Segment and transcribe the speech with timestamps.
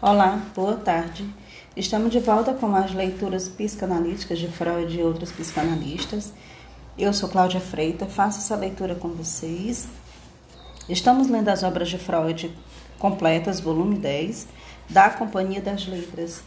[0.00, 1.28] Olá, boa tarde.
[1.76, 6.32] Estamos de volta com as leituras psicanalíticas de Freud e outros psicanalistas.
[6.96, 9.88] Eu sou Cláudia Freitas, faço essa leitura com vocês.
[10.88, 12.56] Estamos lendo as obras de Freud
[12.96, 14.46] completas, volume 10,
[14.88, 16.44] da Companhia das Letras.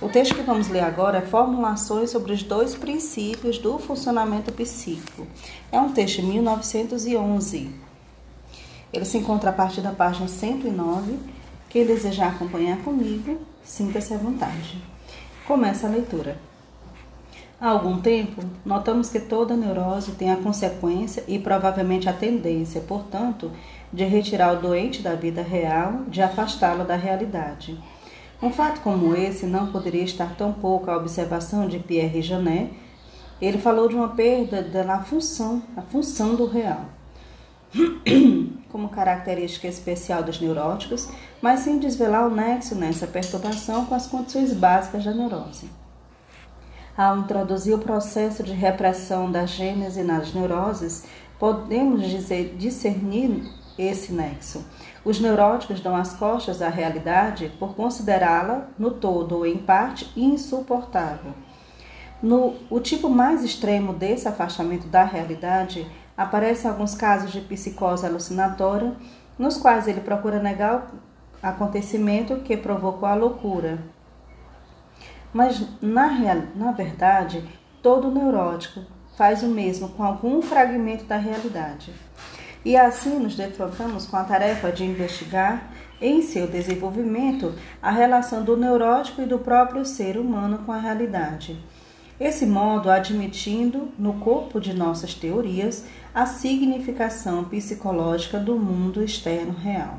[0.00, 5.26] O texto que vamos ler agora é Formulações sobre os dois princípios do funcionamento psíquico.
[5.70, 7.74] É um texto de 1911.
[8.90, 11.35] Ele se encontra a partir da página 109
[11.68, 14.82] quem desejar acompanhar comigo, sinta-se à vontade.
[15.46, 16.38] Começa a leitura.
[17.60, 23.50] Há algum tempo, notamos que toda neurose tem a consequência e provavelmente a tendência, portanto,
[23.92, 27.78] de retirar o doente da vida real, de afastá-lo da realidade.
[28.42, 32.70] Um fato como esse não poderia estar tão pouco à observação de Pierre Janet.
[33.40, 36.84] Ele falou de uma perda da função, a função do real.
[38.70, 41.08] como característica especial dos neuróticos,
[41.40, 45.70] mas sem desvelar o nexo nessa perturbação com as condições básicas da neurose.
[46.96, 51.04] Ao introduzir o processo de repressão da gênese nas neuroses,
[51.38, 53.42] podemos dizer, discernir
[53.78, 54.64] esse nexo.
[55.04, 61.32] Os neuróticos dão as costas à realidade por considerá-la, no todo ou em parte, insuportável.
[62.22, 68.94] No, o tipo mais extremo desse afastamento da realidade Aparecem alguns casos de psicose alucinatória,
[69.38, 70.90] nos quais ele procura negar
[71.48, 73.78] acontecimento que provocou a loucura.
[75.32, 77.44] Mas, na, real, na verdade,
[77.82, 78.80] todo neurótico
[79.16, 81.92] faz o mesmo com algum fragmento da realidade.
[82.64, 88.56] E assim nos defrontamos com a tarefa de investigar, em seu desenvolvimento, a relação do
[88.56, 91.58] neurótico e do próprio ser humano com a realidade
[92.18, 99.98] esse modo admitindo no corpo de nossas teorias a significação psicológica do mundo externo real.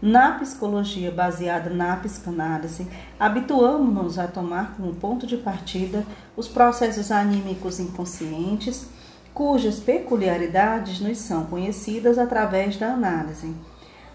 [0.00, 2.86] Na psicologia baseada na psicanálise,
[3.18, 8.86] habituamos-nos a tomar como ponto de partida os processos anímicos inconscientes,
[9.34, 13.52] cujas peculiaridades nos são conhecidas através da análise.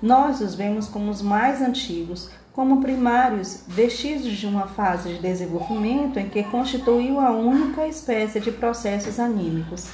[0.01, 6.17] Nós os vemos como os mais antigos, como primários, vestígios de uma fase de desenvolvimento
[6.17, 9.87] em que constituiu a única espécie de processos anímicos.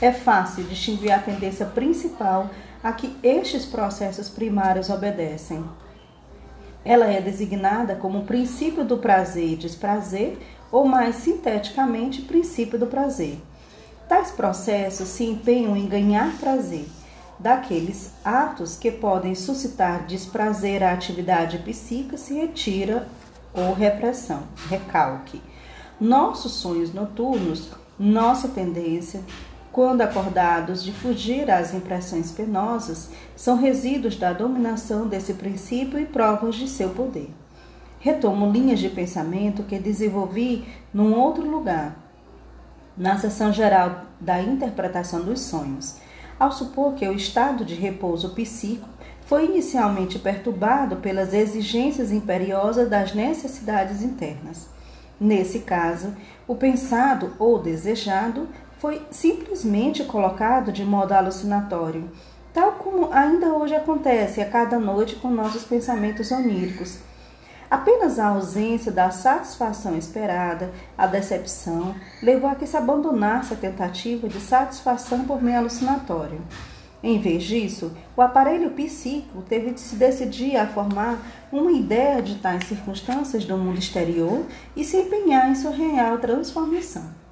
[0.00, 2.50] É fácil distinguir a tendência principal
[2.84, 5.64] a que estes processos primários obedecem.
[6.84, 10.38] Ela é designada como princípio do prazer e desprazer,
[10.70, 13.38] ou mais sinteticamente, princípio do prazer.
[14.06, 16.84] Tais processos se empenham em ganhar prazer
[17.38, 23.08] daqueles atos que podem suscitar desprazer à atividade psíquica se retira
[23.54, 25.42] ou repressão, recalque.
[26.00, 29.22] Nossos sonhos noturnos, nossa tendência,
[29.74, 36.54] quando acordados, de fugir às impressões penosas, são resíduos da dominação desse princípio e provas
[36.54, 37.28] de seu poder.
[37.98, 41.96] Retomo linhas de pensamento que desenvolvi num outro lugar,
[42.96, 45.96] na seção geral da interpretação dos sonhos
[46.38, 48.88] ao supor que o estado de repouso psíquico
[49.26, 54.68] foi inicialmente perturbado pelas exigências imperiosas das necessidades internas.
[55.18, 56.14] Nesse caso,
[56.46, 58.48] o pensado ou desejado
[58.78, 62.10] foi simplesmente colocado de modo alucinatório,
[62.52, 66.98] tal como ainda hoje acontece a cada noite com nossos pensamentos oníricos
[67.74, 71.92] Apenas a ausência da satisfação esperada, a decepção,
[72.22, 76.40] levou a que se abandonasse a tentativa de satisfação por meio alucinatório.
[77.02, 81.18] Em vez disso, o aparelho psíquico teve de se decidir a formar
[81.50, 84.44] uma ideia de tais circunstâncias do mundo exterior
[84.76, 87.23] e se empenhar em sua real transformação.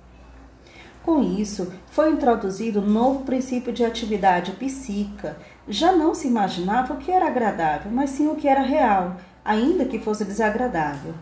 [1.02, 5.36] Com isso, foi introduzido um novo princípio de atividade psíquica.
[5.66, 9.84] Já não se imaginava o que era agradável, mas sim o que era real, ainda
[9.84, 11.14] que fosse desagradável.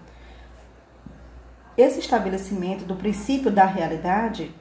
[1.79, 4.55] Esse estabelecimento do princípio da realidade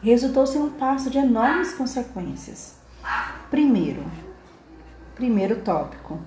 [0.00, 2.76] resultou ser um passo de enormes consequências.
[3.50, 4.04] Primeiro,
[5.16, 6.20] primeiro tópico.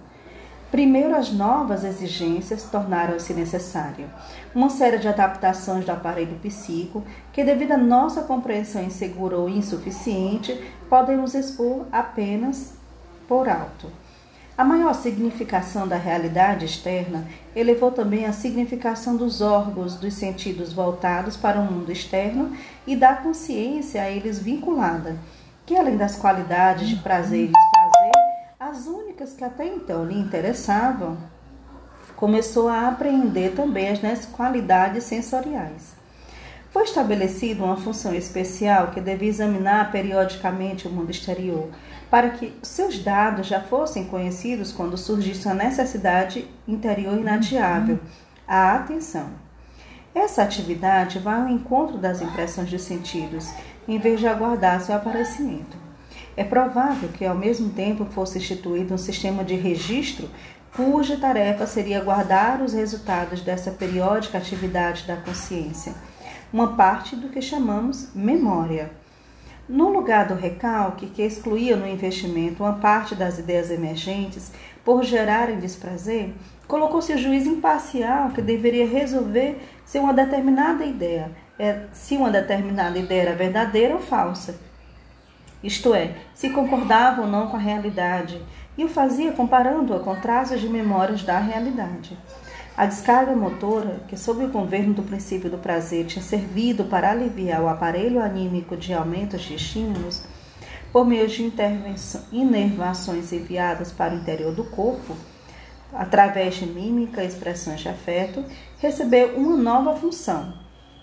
[0.69, 4.09] Primeiro, as novas exigências tornaram-se necessárias.
[4.53, 10.61] Uma série de adaptações do aparelho psíquico que, devido à nossa compreensão insegura ou insuficiente,
[10.89, 12.73] podemos expor apenas
[13.29, 13.89] por alto.
[14.57, 17.25] A maior significação da realidade externa
[17.55, 23.15] elevou também a significação dos órgãos dos sentidos voltados para o mundo externo e da
[23.15, 25.15] consciência a eles vinculada,
[25.65, 28.11] que além das qualidades de prazer e desprazer,
[28.59, 31.17] as únicas que até então lhe interessavam,
[32.15, 35.95] começou a apreender também as qualidades sensoriais.
[36.71, 41.69] Foi estabelecida uma função especial que devia examinar periodicamente o mundo exterior,
[42.09, 47.99] para que seus dados já fossem conhecidos quando surgisse a necessidade interior inadiável,
[48.47, 49.29] a atenção.
[50.13, 53.49] Essa atividade vai ao encontro das impressões de sentidos,
[53.87, 55.86] em vez de aguardar seu aparecimento.
[56.37, 60.29] É provável que, ao mesmo tempo, fosse instituído um sistema de registro
[60.75, 65.95] cuja tarefa seria guardar os resultados dessa periódica atividade da consciência,
[66.53, 68.91] uma parte do que chamamos memória.
[69.67, 74.51] No lugar do recalque, que excluía no investimento uma parte das ideias emergentes
[74.85, 76.35] por gerarem desprazer,
[76.67, 82.99] colocou-se o juiz imparcial que deveria resolver se uma determinada ideia, é, se uma determinada
[82.99, 84.66] ideia era verdadeira ou falsa.
[85.63, 88.41] Isto é, se concordava ou não com a realidade,
[88.77, 92.17] e o fazia comparando-a com traços de memórias da realidade.
[92.77, 97.59] A descarga motora, que sob o governo do princípio do prazer tinha servido para aliviar
[97.61, 100.23] o aparelho anímico de aumentos de estímulos,
[100.93, 101.51] por meio de
[102.31, 105.15] inervações enviadas para o interior do corpo,
[105.91, 108.45] através de mímica e expressões de afeto,
[108.77, 110.53] recebeu uma nova função,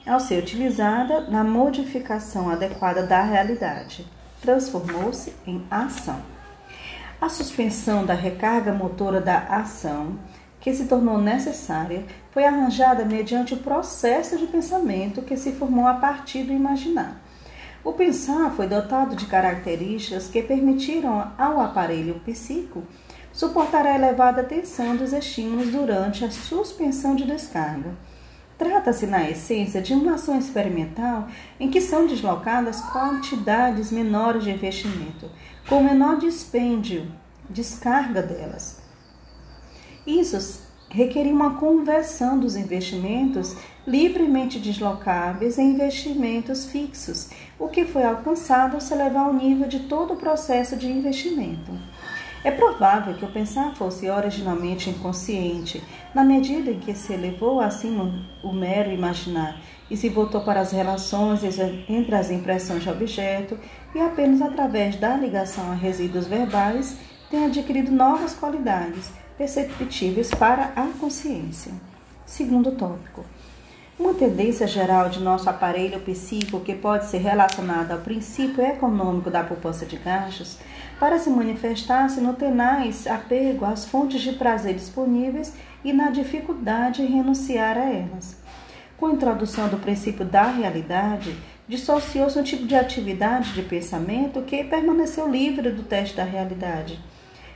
[0.06, 4.06] ao ser utilizada na modificação adequada da realidade.
[4.44, 6.20] Transformou-se em ação.
[7.18, 10.18] A suspensão da recarga motora da ação
[10.60, 15.94] que se tornou necessária foi arranjada mediante o processo de pensamento que se formou a
[15.94, 17.22] partir do imaginar.
[17.82, 22.82] O pensar foi dotado de características que permitiram ao aparelho psíquico
[23.32, 27.94] suportar a elevada tensão dos estímulos durante a suspensão de descarga.
[28.56, 31.26] Trata-se, na essência, de uma ação experimental
[31.58, 35.28] em que são deslocadas quantidades menores de investimento,
[35.68, 37.10] com menor dispêndio,
[37.50, 38.80] descarga delas.
[40.06, 48.80] Isso requeria uma conversão dos investimentos livremente deslocáveis em investimentos fixos, o que foi alcançado
[48.80, 51.72] se elevar ao nível de todo o processo de investimento.
[52.44, 55.82] É provável que o pensar fosse originalmente inconsciente,
[56.14, 58.12] na medida em que se elevou acima
[58.42, 59.58] o mero imaginar
[59.90, 61.42] e se voltou para as relações
[61.88, 63.58] entre as impressões de objeto
[63.94, 66.98] e apenas através da ligação a resíduos verbais
[67.30, 71.72] tem adquirido novas qualidades perceptíveis para a consciência.
[72.26, 73.24] Segundo tópico.
[73.96, 79.44] Uma tendência geral de nosso aparelho psíquico que pode ser relacionada ao princípio econômico da
[79.44, 80.58] poupança de gastos
[80.98, 85.54] para se manifestar-se no tenaz apego às fontes de prazer disponíveis
[85.84, 88.36] e na dificuldade em renunciar a elas.
[88.96, 91.36] Com a introdução do princípio da realidade,
[91.68, 96.98] dissociou-se um tipo de atividade de pensamento que permaneceu livre do teste da realidade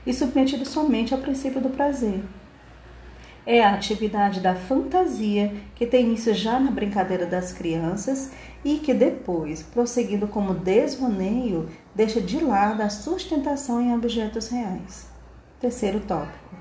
[0.07, 2.23] e submetido somente ao princípio do prazer.
[3.51, 8.31] É a atividade da fantasia que tem início já na brincadeira das crianças
[8.63, 15.07] e que depois, prosseguindo como desvaneio, deixa de lado a sustentação em objetos reais.
[15.59, 16.55] Terceiro tópico.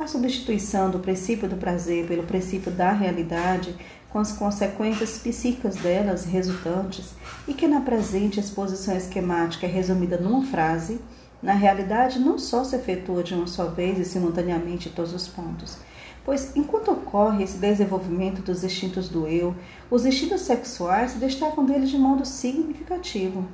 [0.00, 3.76] A substituição do princípio do prazer pelo princípio da realidade,
[4.10, 7.14] com as consequências psíquicas delas resultantes,
[7.46, 11.00] e que na presente exposição esquemática é resumida numa frase,
[11.40, 15.28] na realidade, não só se efetua de uma só vez e simultaneamente em todos os
[15.28, 15.78] pontos,
[16.26, 19.54] pois enquanto ocorre esse desenvolvimento dos instintos do eu,
[19.88, 23.46] os instintos sexuais se destacam dele de modo significativo.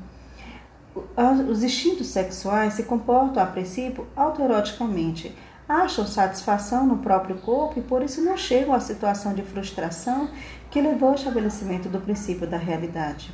[1.50, 5.36] Os instintos sexuais se comportam, a princípio, autoeroticamente,
[5.68, 10.30] acham satisfação no próprio corpo e por isso não chegam à situação de frustração
[10.70, 13.30] que levou ao estabelecimento do princípio da realidade.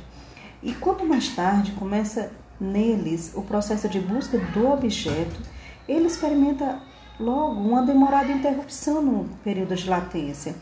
[0.61, 2.29] E quanto mais tarde começa
[2.59, 5.39] neles o processo de busca do objeto,
[5.87, 6.88] ele experimenta
[7.19, 10.55] logo uma demorada interrupção no período de latência,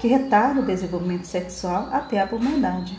[0.00, 2.98] que retarda o desenvolvimento sexual até a puberdade.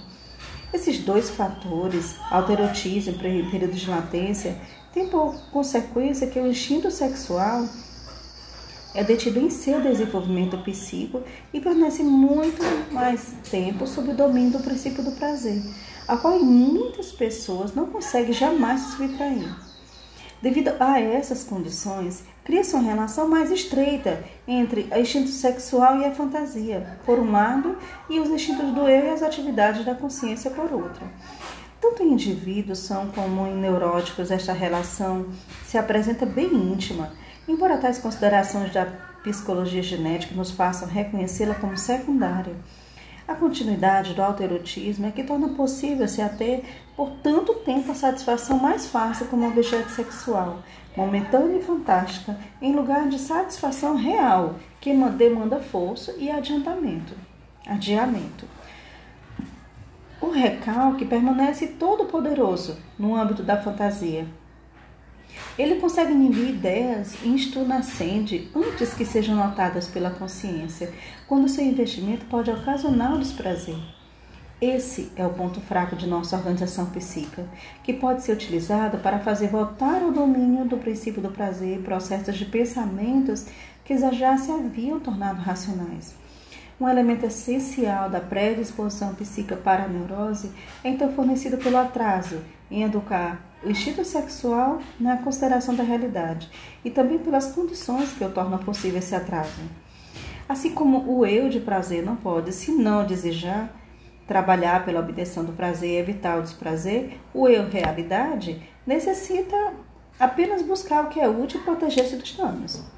[0.74, 4.58] Esses dois fatores, alterotismo e período de latência,
[4.94, 7.66] têm por consequência que o instinto sexual
[8.94, 11.22] é detido em seu desenvolvimento psíquico
[11.54, 12.62] e permanece muito
[12.92, 15.62] mais tempo sob o domínio do princípio do prazer,
[16.08, 19.67] a qual muitas pessoas não conseguem jamais subtrair.
[20.42, 26.12] Devido a essas condições, cria-se uma relação mais estreita entre o instinto sexual e a
[26.12, 27.76] fantasia, por um lado,
[28.08, 31.04] e os instintos do eu e as atividades da consciência, por outro.
[31.82, 35.26] Tanto em indivíduos são como em neuróticos, esta relação
[35.66, 37.14] se apresenta bem íntima,
[37.48, 38.86] embora tais considerações da
[39.24, 42.54] psicologia genética nos façam reconhecê-la como secundária.
[43.28, 46.64] A continuidade do autoerotismo é que torna possível se ater
[46.96, 50.64] por tanto tempo a satisfação mais fácil como objeto sexual,
[50.96, 57.14] momentânea e fantástica, em lugar de satisfação real, que demanda força e adiantamento.
[57.68, 58.46] Adiamento.
[60.22, 64.26] O recalque permanece todo poderoso no âmbito da fantasia.
[65.58, 70.94] Ele consegue inibir ideias instunascente antes que sejam notadas pela consciência,
[71.28, 73.78] quando seu investimento pode ocasionar o desprazer.
[74.60, 77.46] Esse é o ponto fraco de nossa organização psíquica,
[77.84, 82.46] que pode ser utilizado para fazer voltar ao domínio do princípio do prazer processos de
[82.46, 83.46] pensamentos
[83.86, 86.16] que já se haviam tornado racionais.
[86.80, 90.52] Um elemento essencial da predisposição psíquica para a neurose
[90.84, 96.48] é então fornecido pelo atraso em educar o instinto sexual na consideração da realidade
[96.86, 99.60] e também pelas condições que o tornam possível esse atraso.
[100.48, 103.76] Assim como o eu de prazer não pode, se não desejar,
[104.28, 109.74] trabalhar pela obtenção do prazer e evitar o desprazer, o eu realidade necessita
[110.20, 112.97] apenas buscar o que é útil e proteger-se dos danos.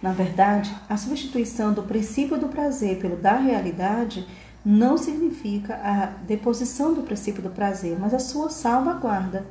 [0.00, 4.26] Na verdade, a substituição do princípio do prazer pelo da realidade
[4.64, 9.46] não significa a deposição do princípio do prazer, mas a sua salvaguarda.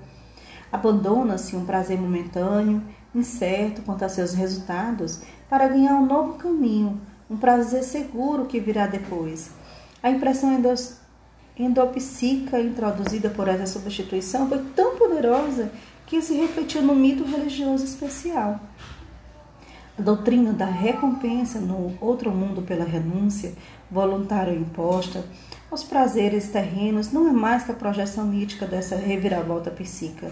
[0.72, 2.82] Abandona-se um prazer momentâneo,
[3.16, 8.86] incerto quanto a seus resultados, para ganhar um novo caminho, um prazer seguro que virá
[8.88, 9.52] depois.
[10.04, 10.62] A impressão
[11.58, 15.72] endopsíquica introduzida por essa substituição foi tão poderosa
[16.06, 18.60] que se refletiu no mito religioso especial.
[19.98, 23.54] A doutrina da recompensa no outro mundo pela renúncia
[23.90, 25.26] voluntária imposta
[25.72, 30.32] aos prazeres terrenos não é mais que a projeção mítica dessa reviravolta psíquica.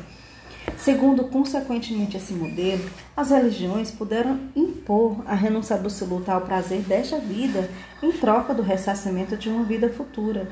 [0.77, 7.67] Segundo, consequentemente, esse modelo, as religiões puderam impor a renúncia absoluta ao prazer desta vida
[8.03, 10.47] em troca do ressarcimento de uma vida futura.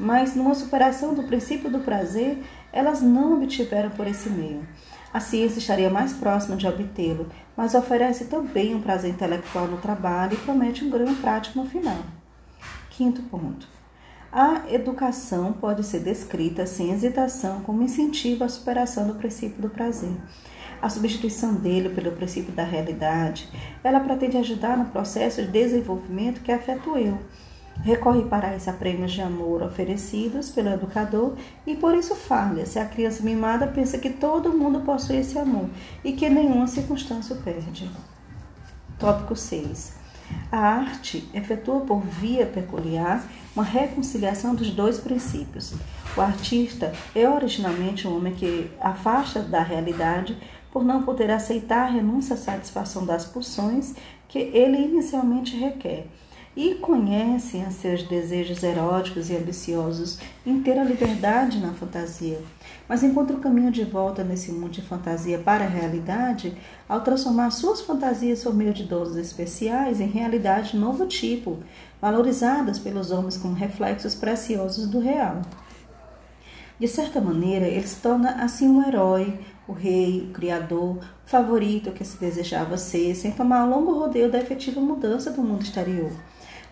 [0.00, 2.38] Mas, numa superação do princípio do prazer,
[2.72, 4.66] elas não obtiveram por esse meio.
[5.16, 10.34] A ciência estaria mais próxima de obtê-lo, mas oferece também um prazer intelectual no trabalho
[10.34, 11.96] e promete um ganho prático no final.
[12.90, 13.66] Quinto ponto.
[14.30, 20.14] A educação pode ser descrita sem hesitação como incentivo à superação do princípio do prazer.
[20.82, 23.48] A substituição dele pelo princípio da realidade,
[23.82, 27.18] ela pretende ajudar no processo de desenvolvimento que afeta o eu.
[27.82, 31.34] Recorre para isso a prêmios de amor oferecidos pelo educador
[31.66, 35.68] e por isso falha se a criança mimada pensa que todo mundo possui esse amor
[36.02, 37.90] e que nenhuma circunstância o perde.
[38.98, 39.94] Tópico 6.
[40.50, 45.74] A arte efetua por via peculiar uma reconciliação dos dois princípios.
[46.16, 50.36] O artista é originalmente um homem que afasta da realidade
[50.72, 53.94] por não poder aceitar a renúncia à satisfação das pulsões
[54.28, 56.08] que ele inicialmente requer
[56.56, 62.40] e conhecem a seus desejos eróticos e ambiciosos inteira liberdade na fantasia,
[62.88, 66.56] mas encontra o caminho de volta nesse mundo de fantasia para a realidade
[66.88, 71.58] ao transformar suas fantasias por meio de doses especiais em realidade de novo tipo,
[72.00, 75.42] valorizadas pelos homens como reflexos preciosos do real.
[76.78, 81.90] De certa maneira, ele se torna assim um herói, o rei, o criador, o favorito
[81.90, 86.12] que se desejava ser, sem tomar um longo rodeio da efetiva mudança do mundo exterior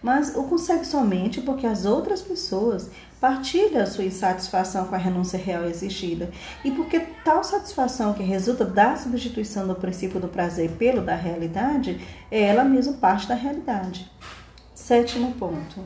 [0.05, 5.65] mas o consegue somente porque as outras pessoas partilham sua insatisfação com a renúncia real
[5.65, 6.31] exigida
[6.63, 11.99] e porque tal satisfação que resulta da substituição do princípio do prazer pelo da realidade
[12.31, 14.13] é ela mesma parte da realidade.
[14.75, 15.83] Sétimo ponto.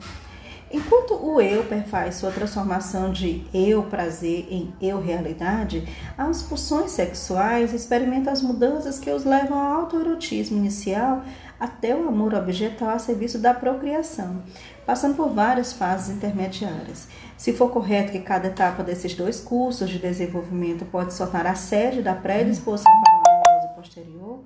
[0.69, 7.73] Enquanto o eu perfaz sua transformação de eu prazer em eu realidade, as pulsões sexuais
[7.73, 11.23] experimentam as mudanças que os levam ao autoerotismo inicial
[11.59, 14.41] até o amor objetal a serviço da procriação,
[14.85, 17.07] passando por várias fases intermediárias.
[17.37, 22.01] Se for correto que cada etapa desses dois cursos de desenvolvimento pode soltar a sede
[22.01, 24.39] da predisposição para uma neurose posterior,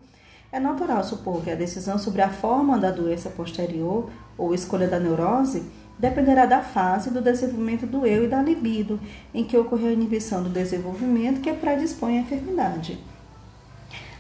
[0.52, 5.00] é natural supor que a decisão sobre a forma da doença posterior ou escolha da
[5.00, 5.64] neurose
[5.98, 9.00] dependerá da fase do desenvolvimento do eu e da libido,
[9.34, 13.00] em que ocorreu a inibição do desenvolvimento que predispõe à enfermidade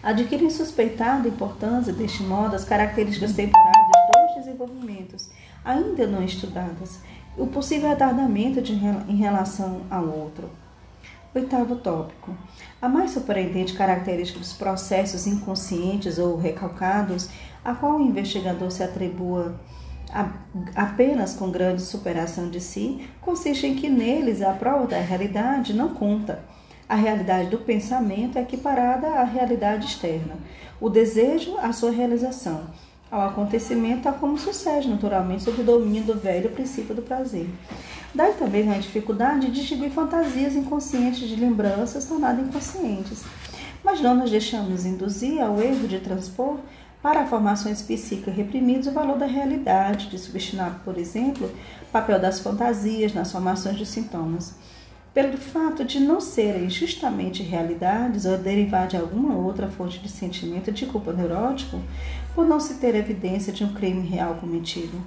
[0.03, 5.29] adquirem suspeitada importância, deste modo, as características temporais dos desenvolvimentos,
[5.63, 6.99] ainda não estudadas,
[7.37, 10.49] o possível retardamento de, em relação ao outro.
[11.33, 12.35] Oitavo tópico.
[12.79, 17.29] A mais surpreendente característica dos processos inconscientes ou recalcados,
[17.65, 19.55] a qual o investigador se atribua
[20.11, 20.29] a,
[20.75, 25.89] apenas com grande superação de si, consiste em que neles a prova da realidade não
[25.89, 26.43] conta
[26.87, 30.35] a realidade do pensamento é equiparada à realidade externa.
[30.79, 32.61] O desejo, à sua realização.
[33.09, 37.47] Ao acontecimento, a como sucede naturalmente sob o domínio do velho princípio do prazer.
[38.13, 43.23] Daí também a dificuldade de distinguir fantasias inconscientes de lembranças tornadas inconscientes.
[43.83, 46.57] Mas não nos deixamos induzir ao erro de transpor
[47.03, 52.39] para formações psíquicas reprimidas o valor da realidade, de subestimar, por exemplo, o papel das
[52.39, 54.55] fantasias nas formações de sintomas.
[55.13, 60.71] Pelo fato de não serem justamente realidades ou derivar de alguma outra fonte de sentimento
[60.71, 61.79] de culpa neurótico,
[62.33, 64.99] por não se ter evidência de um crime real cometido.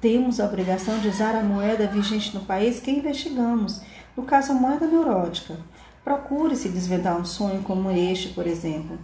[0.00, 3.82] Temos a obrigação de usar a moeda vigente no país que investigamos,
[4.16, 5.56] no caso a moeda neurótica.
[6.04, 8.98] Procure-se desvendar um sonho como este, por exemplo.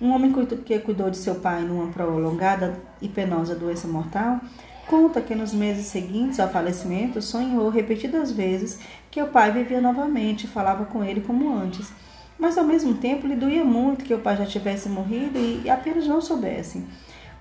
[0.00, 0.32] Um homem
[0.64, 4.40] que cuidou de seu pai numa prolongada e penosa doença mortal
[4.88, 8.80] conta que nos meses seguintes ao falecimento sonhou repetidas vezes
[9.10, 11.92] que o pai vivia novamente e falava com ele como antes.
[12.38, 16.06] Mas ao mesmo tempo lhe doía muito que o pai já tivesse morrido e apenas
[16.06, 16.84] não soubesse.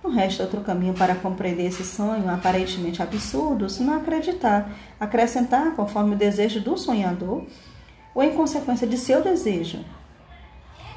[0.03, 6.15] Não resta outro caminho para compreender esse sonho aparentemente absurdo, se não acreditar, acrescentar conforme
[6.15, 7.45] o desejo do sonhador
[8.13, 9.83] ou em consequência de seu desejo.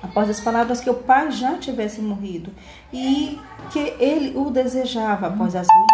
[0.03, 2.51] Após as palavras que o pai já tivesse morrido
[2.93, 3.39] e
[3.71, 5.90] que ele o desejava após as últimas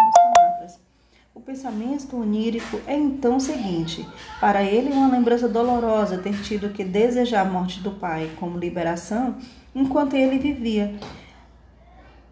[1.47, 4.05] pensamento onírico é então o seguinte:
[4.37, 9.37] para ele, uma lembrança dolorosa ter tido que desejar a morte do pai como liberação
[9.73, 10.93] enquanto ele vivia.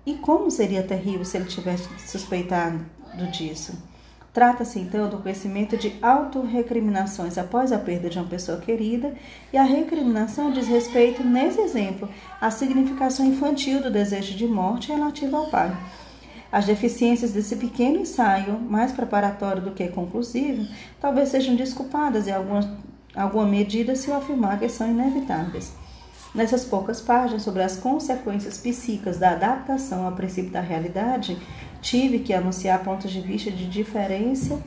[0.05, 2.85] E como seria terrível se ele tivesse suspeitado
[3.31, 3.81] disso?
[4.33, 9.15] Trata-se então do conhecimento de autorrecriminações após a perda de uma pessoa querida,
[9.53, 12.09] e a recriminação diz respeito, nesse exemplo,
[12.41, 15.73] à significação infantil do desejo de morte relativa ao pai.
[16.55, 20.65] As deficiências desse pequeno ensaio, mais preparatório do que conclusivo,
[21.01, 22.77] talvez sejam desculpadas em alguma,
[23.13, 25.73] alguma medida se eu afirmar que são inevitáveis.
[26.33, 31.37] Nessas poucas páginas sobre as consequências psíquicas da adaptação ao princípio da realidade,
[31.81, 34.57] tive que anunciar pontos de vista de diferença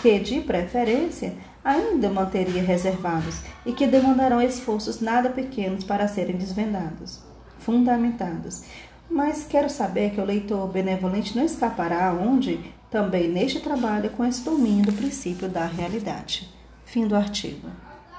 [0.00, 7.18] que, de preferência, ainda manteria reservados e que demandarão esforços nada pequenos para serem desvendados,
[7.58, 8.62] fundamentados,
[9.10, 12.60] mas quero saber que o leitor benevolente não escapará onde,
[12.90, 16.48] também neste trabalho, com esse domínio do princípio da realidade.
[16.84, 17.68] Fim do artigo.